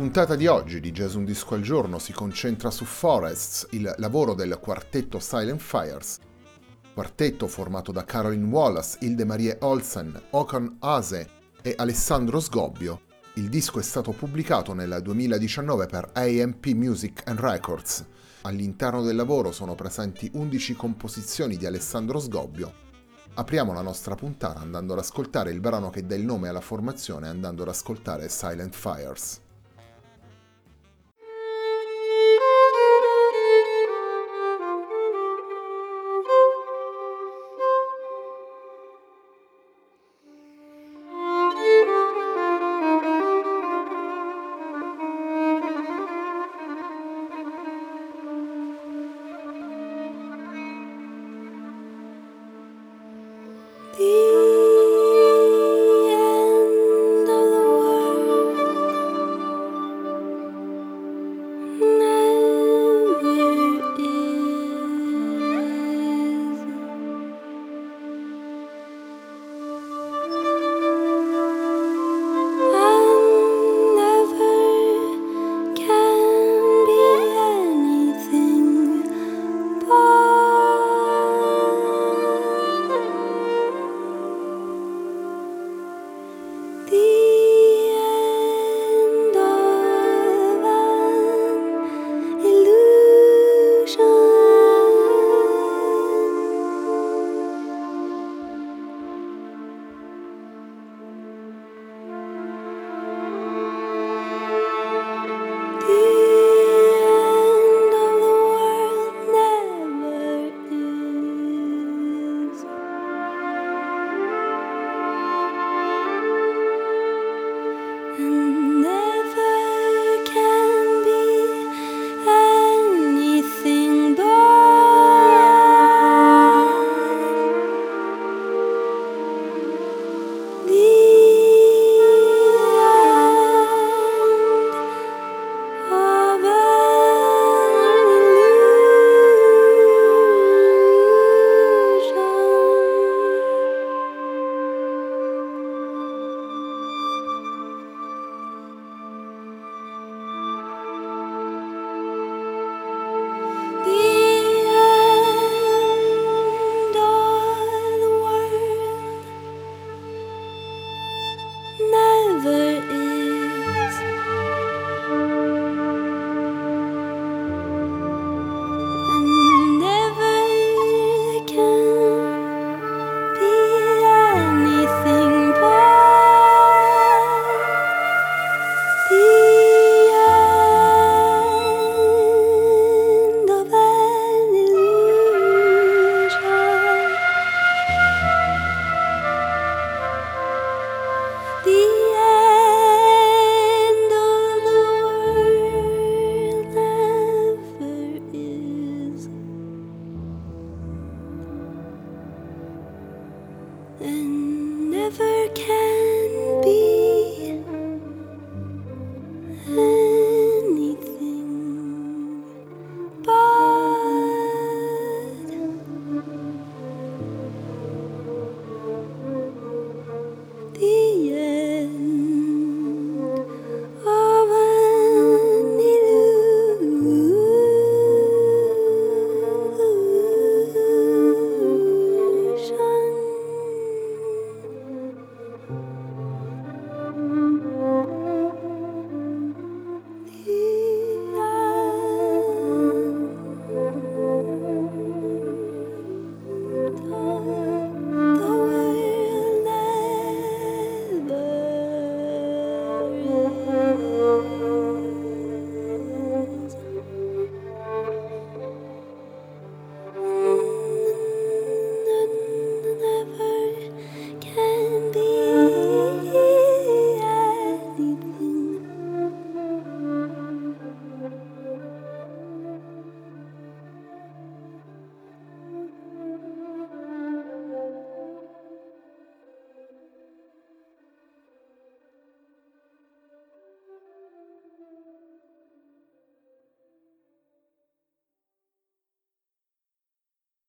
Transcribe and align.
Puntata 0.00 0.34
di 0.34 0.46
oggi 0.46 0.80
di 0.80 0.92
Jazz 0.92 1.12
Un 1.12 1.26
Disco 1.26 1.54
al 1.54 1.60
Giorno 1.60 1.98
si 1.98 2.14
concentra 2.14 2.70
su 2.70 2.86
Forests, 2.86 3.66
il 3.72 3.94
lavoro 3.98 4.32
del 4.32 4.58
quartetto 4.58 5.18
Silent 5.18 5.60
Fires. 5.60 6.18
Quartetto 6.94 7.46
formato 7.46 7.92
da 7.92 8.06
Caroline 8.06 8.46
Wallace, 8.46 8.96
Hilde 9.02 9.26
Marie 9.26 9.58
Olsen, 9.60 10.18
Okan 10.30 10.78
Ase 10.78 11.28
e 11.60 11.74
Alessandro 11.76 12.40
Sgobbio. 12.40 13.02
Il 13.34 13.50
disco 13.50 13.78
è 13.78 13.82
stato 13.82 14.12
pubblicato 14.12 14.72
nel 14.72 15.00
2019 15.02 15.84
per 15.84 16.08
AMP 16.14 16.68
Music 16.68 17.20
and 17.26 17.38
Records. 17.38 18.02
All'interno 18.40 19.02
del 19.02 19.16
lavoro 19.16 19.52
sono 19.52 19.74
presenti 19.74 20.30
11 20.32 20.76
composizioni 20.76 21.58
di 21.58 21.66
Alessandro 21.66 22.18
Sgobbio. 22.18 22.72
Apriamo 23.34 23.74
la 23.74 23.82
nostra 23.82 24.14
puntata 24.14 24.60
andando 24.60 24.94
ad 24.94 25.00
ascoltare 25.00 25.50
il 25.50 25.60
brano 25.60 25.90
che 25.90 26.06
dà 26.06 26.14
il 26.14 26.24
nome 26.24 26.48
alla 26.48 26.62
formazione 26.62 27.28
andando 27.28 27.60
ad 27.60 27.68
ascoltare 27.68 28.30
Silent 28.30 28.74
Fires. 28.74 29.42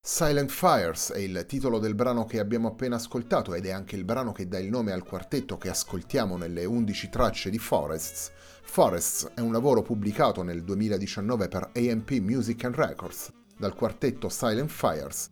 Silent 0.03 0.49
Fires 0.49 1.11
è 1.11 1.19
il 1.19 1.45
titolo 1.47 1.77
del 1.77 1.93
brano 1.93 2.25
che 2.25 2.39
abbiamo 2.39 2.69
appena 2.69 2.95
ascoltato 2.95 3.53
ed 3.53 3.67
è 3.67 3.69
anche 3.69 3.95
il 3.95 4.03
brano 4.03 4.31
che 4.31 4.47
dà 4.47 4.57
il 4.57 4.67
nome 4.67 4.91
al 4.91 5.03
quartetto 5.03 5.59
che 5.59 5.69
ascoltiamo 5.69 6.37
nelle 6.37 6.65
11 6.65 7.09
tracce 7.09 7.51
di 7.51 7.59
Forests. 7.59 8.31
Forests 8.63 9.31
è 9.35 9.41
un 9.41 9.51
lavoro 9.51 9.83
pubblicato 9.83 10.41
nel 10.41 10.63
2019 10.63 11.47
per 11.49 11.69
AMP 11.75 12.13
Music 12.13 12.63
and 12.63 12.73
Records 12.73 13.31
dal 13.55 13.75
quartetto 13.75 14.27
Silent 14.27 14.71
Fires. 14.71 15.29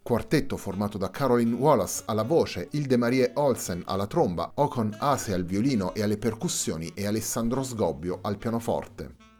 Quartetto 0.00 0.56
formato 0.56 0.98
da 0.98 1.10
Caroline 1.10 1.56
Wallace 1.56 2.04
alla 2.06 2.22
voce, 2.22 2.68
Hilde 2.70 2.96
Marie 2.96 3.32
Olsen 3.34 3.82
alla 3.86 4.06
tromba, 4.06 4.52
Ocon 4.54 4.98
Ase 5.00 5.34
al 5.34 5.44
violino 5.44 5.94
e 5.94 6.02
alle 6.04 6.16
percussioni 6.16 6.92
e 6.94 7.06
Alessandro 7.06 7.64
Sgobbio 7.64 8.20
al 8.22 8.38
pianoforte. 8.38 9.31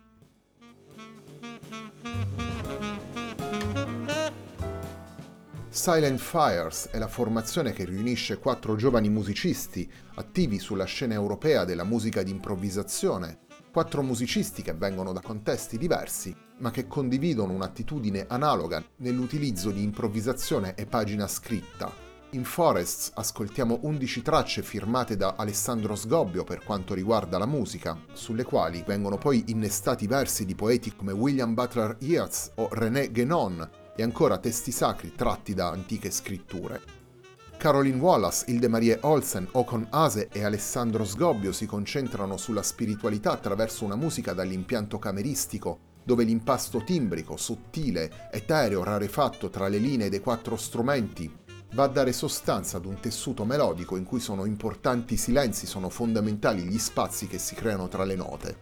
Silent 5.74 6.18
Fires 6.18 6.88
è 6.90 6.98
la 6.98 7.08
formazione 7.08 7.72
che 7.72 7.86
riunisce 7.86 8.36
quattro 8.38 8.76
giovani 8.76 9.08
musicisti 9.08 9.90
attivi 10.16 10.58
sulla 10.58 10.84
scena 10.84 11.14
europea 11.14 11.64
della 11.64 11.82
musica 11.82 12.22
di 12.22 12.30
improvvisazione, 12.30 13.38
quattro 13.72 14.02
musicisti 14.02 14.60
che 14.60 14.74
vengono 14.74 15.14
da 15.14 15.22
contesti 15.22 15.78
diversi, 15.78 16.36
ma 16.58 16.70
che 16.70 16.86
condividono 16.86 17.54
un'attitudine 17.54 18.26
analoga 18.28 18.84
nell'utilizzo 18.96 19.70
di 19.70 19.82
improvvisazione 19.82 20.74
e 20.74 20.84
pagina 20.84 21.26
scritta. 21.26 21.90
In 22.32 22.44
Forests 22.44 23.10
ascoltiamo 23.14 23.78
11 23.80 24.20
tracce 24.20 24.62
firmate 24.62 25.16
da 25.16 25.36
Alessandro 25.38 25.96
Sgobbio 25.96 26.44
per 26.44 26.62
quanto 26.64 26.92
riguarda 26.92 27.38
la 27.38 27.46
musica, 27.46 27.98
sulle 28.12 28.44
quali 28.44 28.84
vengono 28.86 29.16
poi 29.16 29.44
innestati 29.46 30.06
versi 30.06 30.44
di 30.44 30.54
poeti 30.54 30.94
come 30.94 31.12
William 31.12 31.54
Butler 31.54 31.96
Yeats 32.00 32.52
o 32.56 32.68
René 32.72 33.10
Guénon, 33.10 33.80
e 33.94 34.02
ancora 34.02 34.38
testi 34.38 34.70
sacri 34.70 35.14
tratti 35.14 35.54
da 35.54 35.68
antiche 35.68 36.10
scritture. 36.10 36.80
Caroline 37.56 37.98
Wallace, 37.98 38.44
Hilde 38.48 38.68
Marie 38.68 38.98
Olsen, 39.02 39.46
Ocon 39.52 39.86
Ase 39.90 40.28
e 40.32 40.42
Alessandro 40.42 41.04
Sgobbio 41.04 41.52
si 41.52 41.66
concentrano 41.66 42.36
sulla 42.36 42.62
spiritualità 42.62 43.30
attraverso 43.30 43.84
una 43.84 43.94
musica 43.94 44.32
dall'impianto 44.32 44.98
cameristico, 44.98 45.78
dove 46.02 46.24
l'impasto 46.24 46.82
timbrico, 46.82 47.36
sottile, 47.36 48.28
etereo, 48.32 48.82
rarefatto 48.82 49.48
tra 49.48 49.68
le 49.68 49.78
linee 49.78 50.08
dei 50.08 50.20
quattro 50.20 50.56
strumenti 50.56 51.40
va 51.74 51.84
a 51.84 51.88
dare 51.88 52.12
sostanza 52.12 52.76
ad 52.76 52.84
un 52.84 53.00
tessuto 53.00 53.44
melodico 53.44 53.96
in 53.96 54.04
cui 54.04 54.20
sono 54.20 54.44
importanti 54.44 55.14
i 55.14 55.18
silenzi, 55.18 55.66
sono 55.66 55.88
fondamentali 55.88 56.62
gli 56.64 56.78
spazi 56.78 57.26
che 57.26 57.38
si 57.38 57.54
creano 57.54 57.88
tra 57.88 58.04
le 58.04 58.14
note. 58.14 58.61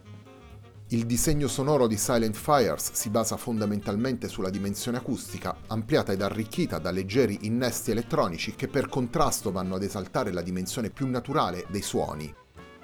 Il 0.93 1.07
disegno 1.07 1.47
sonoro 1.47 1.87
di 1.87 1.97
Silent 1.97 2.35
Fires 2.35 2.91
si 2.95 3.11
basa 3.11 3.37
fondamentalmente 3.37 4.27
sulla 4.27 4.51
dimensione 4.51 4.97
acustica, 4.97 5.57
ampliata 5.69 6.11
ed 6.11 6.21
arricchita 6.21 6.81
da 6.81 6.91
leggeri 6.91 7.39
innesti 7.43 7.93
elettronici 7.93 8.57
che 8.57 8.67
per 8.67 8.89
contrasto 8.89 9.53
vanno 9.53 9.77
ad 9.77 9.85
esaltare 9.85 10.33
la 10.33 10.43
dimensione 10.43 10.91
più 10.91 11.07
naturale 11.07 11.65
dei 11.69 11.83
suoni. 11.83 12.35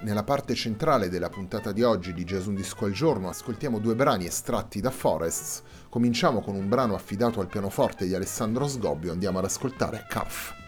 Nella 0.03 0.23
parte 0.23 0.55
centrale 0.55 1.09
della 1.09 1.27
puntata 1.27 1.73
di 1.73 1.83
oggi 1.83 2.13
di 2.13 2.23
Gesù 2.23 2.53
Disco 2.53 2.85
al 2.85 2.93
giorno 2.93 3.27
ascoltiamo 3.27 3.77
due 3.79 3.95
brani 3.95 4.25
estratti 4.25 4.79
da 4.79 4.89
Forests. 4.91 5.63
Cominciamo 5.89 6.39
con 6.39 6.55
un 6.55 6.69
brano 6.69 6.95
affidato 6.95 7.41
al 7.41 7.47
pianoforte 7.47 8.05
di 8.05 8.15
Alessandro 8.15 8.69
Sgobbio, 8.69 9.11
andiamo 9.11 9.39
ad 9.39 9.45
ascoltare 9.45 10.07
Cuff. 10.09 10.66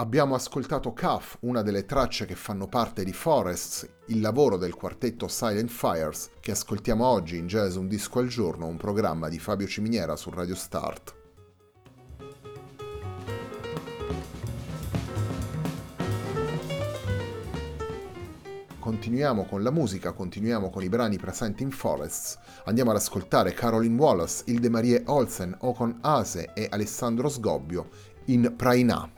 Abbiamo 0.00 0.36
ascoltato 0.36 0.92
Cuff, 0.92 1.34
una 1.40 1.62
delle 1.62 1.84
tracce 1.84 2.24
che 2.24 2.36
fanno 2.36 2.68
parte 2.68 3.02
di 3.02 3.12
Forests, 3.12 3.88
il 4.06 4.20
lavoro 4.20 4.56
del 4.56 4.72
quartetto 4.72 5.26
Silent 5.26 5.70
Fires, 5.70 6.30
che 6.38 6.52
ascoltiamo 6.52 7.04
oggi 7.04 7.36
in 7.36 7.48
Jazz 7.48 7.74
Un 7.74 7.88
Disco 7.88 8.20
al 8.20 8.28
Giorno, 8.28 8.66
un 8.66 8.76
programma 8.76 9.28
di 9.28 9.40
Fabio 9.40 9.66
Ciminiera 9.66 10.14
su 10.14 10.30
Radio 10.30 10.54
Start. 10.54 11.16
continuiamo 18.78 19.44
con 19.44 19.62
la 19.62 19.70
musica, 19.70 20.12
continuiamo 20.12 20.70
con 20.70 20.82
i 20.82 20.88
brani 20.88 21.18
presenti 21.18 21.62
in 21.62 21.70
Forests. 21.70 22.38
Andiamo 22.64 22.90
ad 22.90 22.96
ascoltare 22.96 23.52
Caroline 23.52 23.98
Wallace, 23.98 24.44
Hilde 24.46 24.70
Marie 24.70 25.02
Olsen, 25.06 25.54
Ocon 25.58 25.98
Ase 26.00 26.52
e 26.54 26.68
Alessandro 26.70 27.28
Sgobbio 27.28 27.88
in 28.26 28.54
Praina. 28.56 29.17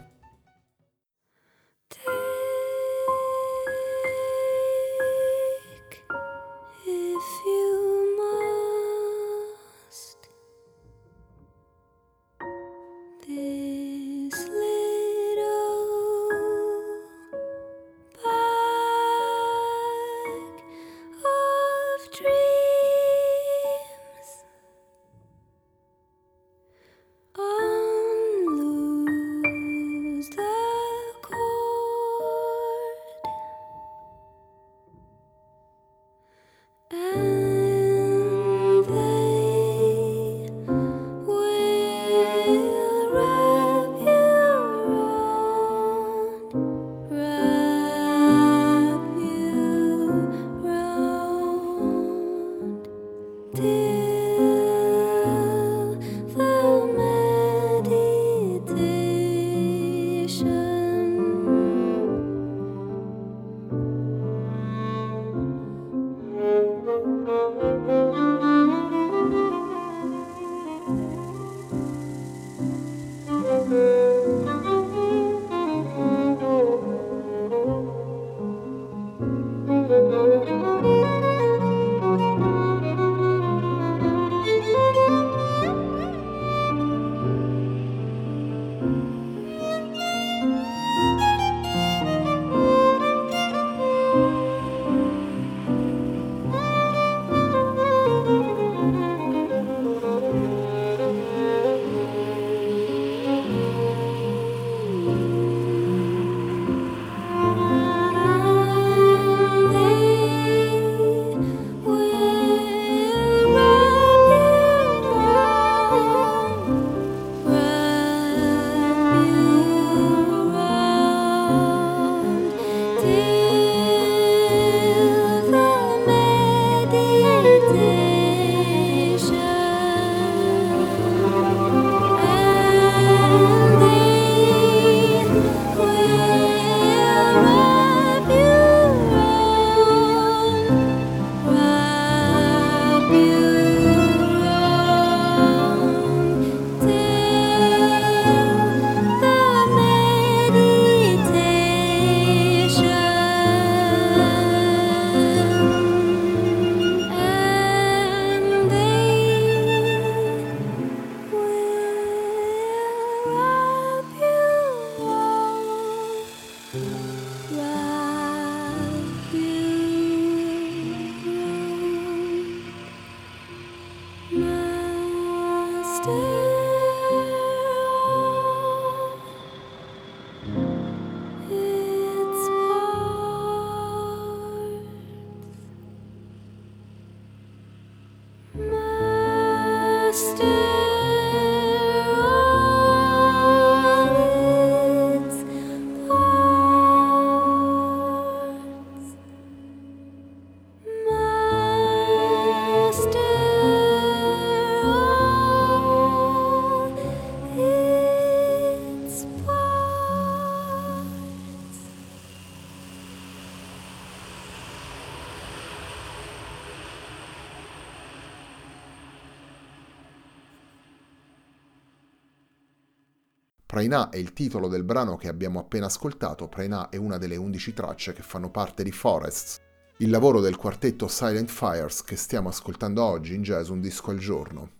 Praina 223.70 224.08
è 224.08 224.16
il 224.16 224.32
titolo 224.32 224.66
del 224.66 224.82
brano 224.82 225.16
che 225.16 225.28
abbiamo 225.28 225.60
appena 225.60 225.86
ascoltato. 225.86 226.48
Praina 226.48 226.88
è 226.88 226.96
una 226.96 227.18
delle 227.18 227.36
11 227.36 227.72
tracce 227.72 228.12
che 228.12 228.20
fanno 228.20 228.50
parte 228.50 228.82
di 228.82 228.90
Forests, 228.90 229.60
il 229.98 230.10
lavoro 230.10 230.40
del 230.40 230.56
quartetto 230.56 231.06
Silent 231.06 231.48
Fires 231.48 232.02
che 232.02 232.16
stiamo 232.16 232.48
ascoltando 232.48 233.00
oggi 233.04 233.36
in 233.36 233.42
jazz 233.42 233.68
un 233.68 233.80
disco 233.80 234.10
al 234.10 234.18
giorno. 234.18 234.70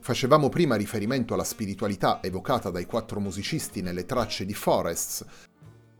Facevamo 0.00 0.48
prima 0.48 0.76
riferimento 0.76 1.34
alla 1.34 1.44
spiritualità 1.44 2.22
evocata 2.22 2.70
dai 2.70 2.86
quattro 2.86 3.20
musicisti 3.20 3.82
nelle 3.82 4.06
tracce 4.06 4.46
di 4.46 4.54
Forests, 4.54 5.24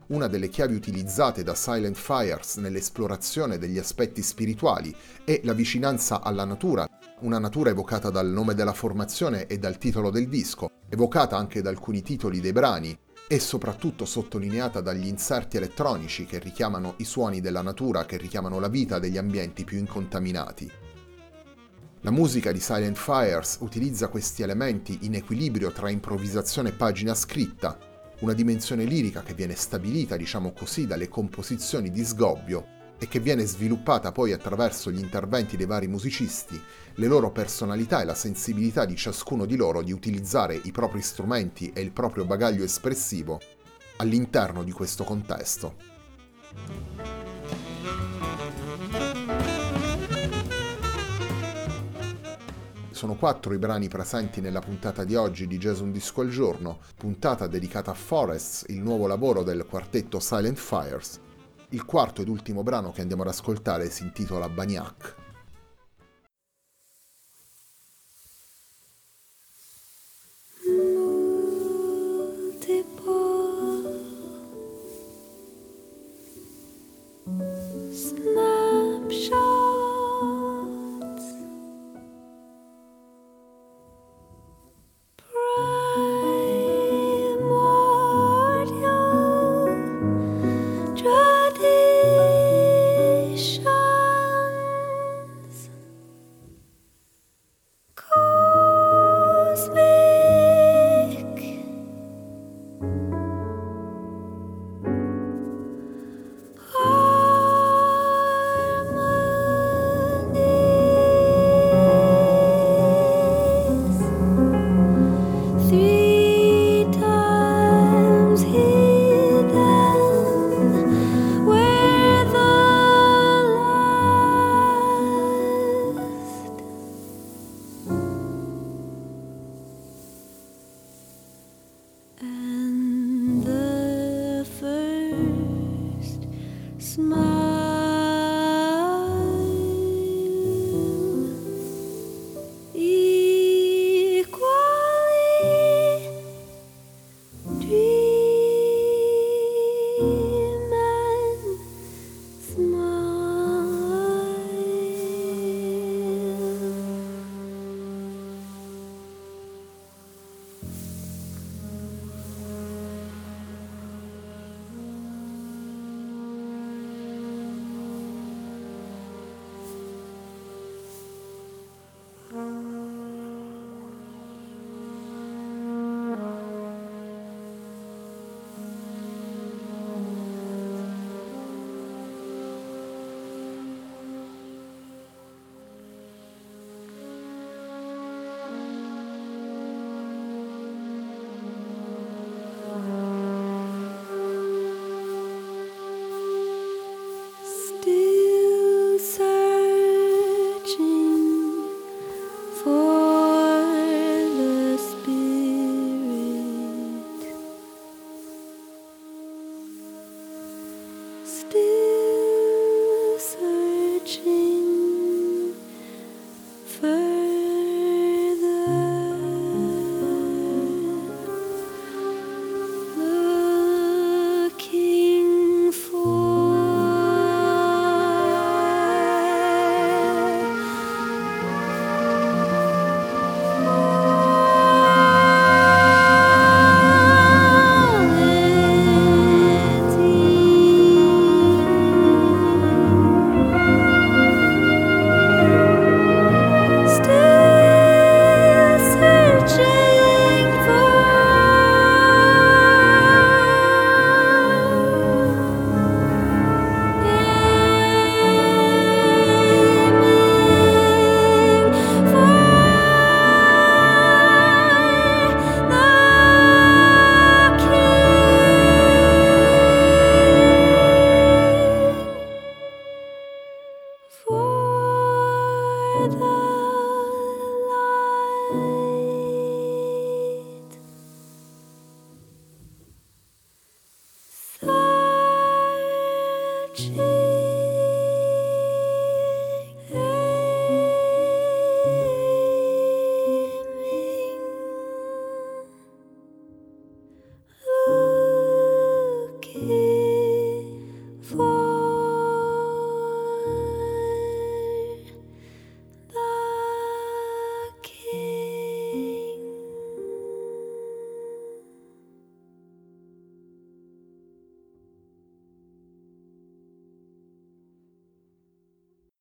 una 0.09 0.27
delle 0.27 0.49
chiavi 0.49 0.75
utilizzate 0.75 1.43
da 1.43 1.55
Silent 1.55 1.97
Fires 1.97 2.57
nell'esplorazione 2.57 3.59
degli 3.59 3.79
aspetti 3.79 4.23
spirituali 4.23 4.95
è 5.25 5.41
la 5.45 5.53
vicinanza 5.53 6.21
alla 6.21 6.45
natura, 6.45 6.87
una 7.21 7.39
natura 7.39 7.71
evocata 7.71 8.11
dal 8.11 8.29
nome 8.29 8.55
della 8.55 8.73
formazione 8.73 9.47
e 9.47 9.59
dal 9.59 9.79
titolo 9.79 10.11
del 10.11 10.29
disco, 10.29 10.71
evocata 10.89 11.37
anche 11.37 11.63
da 11.63 11.71
alcuni 11.71 12.03
titoli 12.03 12.41
dei 12.41 12.53
brani 12.53 12.99
e 13.27 13.41
soprattutto 13.41 14.05
sottolineata 14.05 14.81
dagli 14.81 15.07
inserti 15.07 15.57
elettronici 15.57 16.27
che 16.27 16.39
richiamano 16.39 16.95
i 16.99 17.05
suoni 17.05 17.41
della 17.41 17.63
natura, 17.63 18.05
che 18.05 18.19
richiamano 18.19 18.59
la 18.59 18.69
vita 18.69 18.99
degli 18.99 19.17
ambienti 19.17 19.65
più 19.65 19.79
incontaminati. 19.79 20.71
La 22.03 22.11
musica 22.11 22.53
di 22.53 22.61
Silent 22.61 22.99
Fires 22.99 23.57
utilizza 23.61 24.09
questi 24.09 24.43
elementi 24.43 24.99
in 25.03 25.15
equilibrio 25.15 25.73
tra 25.73 25.89
improvvisazione 25.89 26.69
e 26.69 26.73
pagina 26.73 27.15
scritta, 27.15 27.79
una 28.21 28.33
dimensione 28.33 28.85
lirica 28.85 29.23
che 29.23 29.35
viene 29.35 29.55
stabilita, 29.55 30.17
diciamo 30.17 30.53
così, 30.53 30.87
dalle 30.87 31.09
composizioni 31.09 31.91
di 31.91 32.05
Sgobbio, 32.05 32.67
e 32.99 33.09
che 33.09 33.21
viene 33.21 33.45
sviluppata 33.45 34.13
poi 34.13 34.33
attraverso 34.33 34.91
gli 34.91 34.99
interventi 34.99 35.57
dei 35.57 35.67
vari 35.67 35.89
musicisti, 35.89 36.61
le 36.95 37.07
loro 37.07 37.33
personalità 37.33 38.01
e 38.01 38.05
la 38.05 38.15
sensibilità 38.15 38.85
di 38.85 38.97
ciascuno 38.97 39.45
di 39.45 39.57
loro 39.57 39.83
di 39.83 39.93
utilizzare 39.93 40.59
i 40.63 40.73
propri 40.73 41.03
strumenti 41.03 41.71
e 41.75 41.81
il 41.81 41.93
proprio 41.93 42.25
bagaglio 42.25 42.65
espressivo 42.65 43.41
all'interno 43.97 44.63
di 44.63 44.71
questo 44.73 45.05
contesto. 45.05 45.77
Sono 52.95 53.17
quattro 53.17 53.53
i 53.53 53.59
brani 53.59 53.89
presenti 53.89 54.41
nella 54.41 54.61
puntata 54.61 55.03
di 55.03 55.17
oggi 55.17 55.49
di 55.49 55.59
Jason 55.59 55.91
Disco 55.91 56.21
al 56.21 56.29
giorno, 56.29 56.79
puntata 56.97 57.49
dedicata 57.49 57.91
a 57.91 57.95
Forests, 57.95 58.67
il 58.69 58.81
nuovo 58.81 59.09
lavoro 59.09 59.43
del 59.43 59.67
quartetto 59.69 60.21
Silent 60.21 60.57
Fires, 60.57 61.19
il 61.71 61.85
quarto 61.85 62.23
ed 62.23 62.29
ultimo 62.29 62.63
brano 62.63 62.93
che 62.93 63.01
andiamo 63.01 63.23
ad 63.23 63.31
ascoltare 63.31 63.91
si 63.91 64.05
intitola 64.05 64.49
Bagnac. 64.49 65.24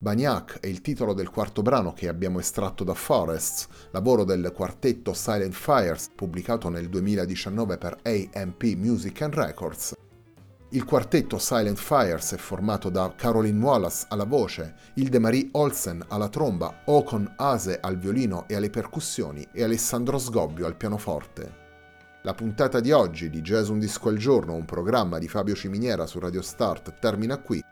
Bagnac 0.03 0.59
è 0.59 0.67
il 0.67 0.81
titolo 0.81 1.13
del 1.13 1.29
quarto 1.29 1.61
brano 1.61 1.93
che 1.93 2.09
abbiamo 2.09 2.39
estratto 2.39 2.83
da 2.83 2.93
Forests, 2.93 3.69
lavoro 3.91 4.25
del 4.25 4.51
quartetto 4.53 5.13
Silent 5.13 5.53
Fires, 5.53 6.09
pubblicato 6.13 6.67
nel 6.67 6.89
2019 6.89 7.77
per 7.77 7.95
AMP 8.03 8.63
Music 8.75 9.21
and 9.21 9.33
Records. 9.33 9.95
Il 10.71 10.83
quartetto 10.83 11.37
Silent 11.37 11.77
Fires 11.77 12.33
è 12.33 12.37
formato 12.37 12.89
da 12.89 13.13
Caroline 13.15 13.63
Wallace 13.63 14.05
alla 14.09 14.25
voce, 14.25 14.75
Hilde-Marie 14.95 15.47
Olsen 15.53 16.03
alla 16.09 16.27
tromba, 16.27 16.81
Ocon 16.83 17.35
Ase 17.37 17.79
al 17.79 17.97
violino 17.97 18.43
e 18.49 18.55
alle 18.55 18.69
percussioni 18.69 19.47
e 19.53 19.63
Alessandro 19.63 20.17
Sgobbio 20.17 20.65
al 20.65 20.75
pianoforte. 20.75 21.61
La 22.23 22.33
puntata 22.33 22.81
di 22.81 22.91
oggi 22.91 23.29
di 23.29 23.39
Jazz 23.39 23.69
Un 23.69 23.79
Disco 23.79 24.09
al 24.09 24.17
Giorno, 24.17 24.53
un 24.53 24.65
programma 24.65 25.17
di 25.17 25.29
Fabio 25.29 25.55
Ciminiera 25.55 26.05
su 26.05 26.19
Radio 26.19 26.41
Start, 26.41 26.99
termina 26.99 27.37
qui. 27.37 27.63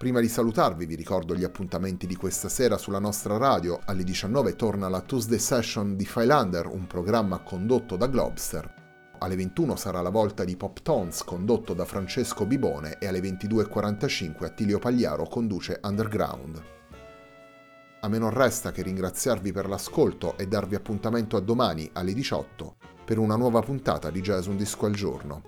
Prima 0.00 0.20
di 0.20 0.28
salutarvi 0.28 0.86
vi 0.86 0.94
ricordo 0.94 1.34
gli 1.34 1.44
appuntamenti 1.44 2.06
di 2.06 2.16
questa 2.16 2.48
sera 2.48 2.78
sulla 2.78 2.98
nostra 2.98 3.36
radio. 3.36 3.80
Alle 3.84 4.02
19 4.02 4.56
torna 4.56 4.88
la 4.88 5.02
Tuesday 5.02 5.38
Session 5.38 5.94
di 5.94 6.08
Philander, 6.10 6.68
un 6.68 6.86
programma 6.86 7.40
condotto 7.40 7.96
da 7.96 8.06
Globster. 8.06 9.12
Alle 9.18 9.36
21 9.36 9.76
sarà 9.76 10.00
la 10.00 10.08
volta 10.08 10.44
di 10.44 10.56
Pop 10.56 10.80
Tones 10.80 11.22
condotto 11.22 11.74
da 11.74 11.84
Francesco 11.84 12.46
Bibone 12.46 12.96
e 12.98 13.08
alle 13.08 13.20
22.45 13.20 14.44
Attilio 14.44 14.78
Pagliaro 14.78 15.24
conduce 15.24 15.80
Underground. 15.82 16.62
A 18.00 18.08
me 18.08 18.16
non 18.16 18.30
resta 18.30 18.72
che 18.72 18.80
ringraziarvi 18.80 19.52
per 19.52 19.68
l'ascolto 19.68 20.38
e 20.38 20.46
darvi 20.46 20.76
appuntamento 20.76 21.36
a 21.36 21.40
domani 21.40 21.90
alle 21.92 22.14
18 22.14 22.76
per 23.04 23.18
una 23.18 23.36
nuova 23.36 23.60
puntata 23.60 24.08
di 24.08 24.22
Jazz 24.22 24.46
Un 24.46 24.56
Disco 24.56 24.86
al 24.86 24.94
Giorno. 24.94 25.42